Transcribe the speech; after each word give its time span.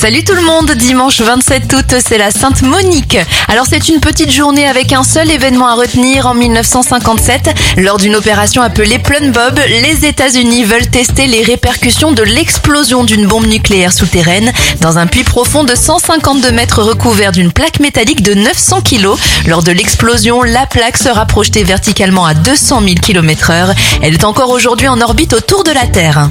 Salut 0.00 0.22
tout 0.22 0.34
le 0.34 0.42
monde, 0.42 0.70
dimanche 0.70 1.20
27 1.20 1.72
août, 1.72 1.94
c'est 1.98 2.18
la 2.18 2.30
Sainte 2.30 2.62
Monique. 2.62 3.18
Alors 3.48 3.66
c'est 3.68 3.88
une 3.88 3.98
petite 3.98 4.30
journée 4.30 4.64
avec 4.64 4.92
un 4.92 5.02
seul 5.02 5.28
événement 5.28 5.66
à 5.66 5.74
retenir 5.74 6.26
en 6.26 6.34
1957. 6.34 7.50
Lors 7.78 7.96
d'une 7.96 8.14
opération 8.14 8.62
appelée 8.62 9.00
Plum 9.00 9.32
Bob, 9.32 9.58
les 9.82 10.06
États-Unis 10.06 10.62
veulent 10.62 10.86
tester 10.86 11.26
les 11.26 11.42
répercussions 11.42 12.12
de 12.12 12.22
l'explosion 12.22 13.02
d'une 13.02 13.26
bombe 13.26 13.46
nucléaire 13.46 13.92
souterraine 13.92 14.52
dans 14.80 14.98
un 14.98 15.08
puits 15.08 15.24
profond 15.24 15.64
de 15.64 15.74
152 15.74 16.52
mètres 16.52 16.80
recouvert 16.80 17.32
d'une 17.32 17.50
plaque 17.50 17.80
métallique 17.80 18.22
de 18.22 18.34
900 18.34 18.82
kg. 18.82 19.08
Lors 19.46 19.64
de 19.64 19.72
l'explosion, 19.72 20.44
la 20.44 20.66
plaque 20.66 20.96
sera 20.96 21.26
projetée 21.26 21.64
verticalement 21.64 22.24
à 22.24 22.34
200 22.34 22.82
000 22.82 22.94
km 23.02 23.50
heure. 23.50 23.74
Elle 24.00 24.14
est 24.14 24.24
encore 24.24 24.50
aujourd'hui 24.50 24.86
en 24.86 25.00
orbite 25.00 25.32
autour 25.32 25.64
de 25.64 25.72
la 25.72 25.88
Terre. 25.88 26.30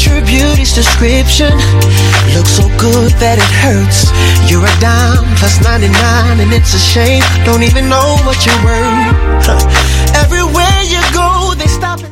your 0.00 0.24
beauty's 0.24 0.72
description 0.72 1.52
looks 2.34 2.56
so 2.56 2.64
good 2.80 3.12
that 3.20 3.36
it 3.36 3.52
hurts. 3.60 4.08
You're 4.48 4.64
a 4.64 4.76
dime 4.80 5.28
plus 5.36 5.60
99, 5.60 6.40
and 6.40 6.52
it's 6.52 6.72
a 6.72 6.78
shame. 6.80 7.22
Don't 7.44 7.62
even 7.62 7.88
know 7.88 8.16
what 8.24 8.40
you're 8.46 8.62
worth. 8.64 9.92